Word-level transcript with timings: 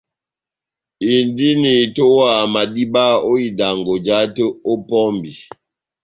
Indini 1.15 1.71
itowaha 1.85 2.41
madíba 2.53 3.03
ó 3.29 3.31
idangɔ, 3.47 3.93
jahate 4.05 4.43
ó 4.71 4.73
pɔmbi. 4.87 5.31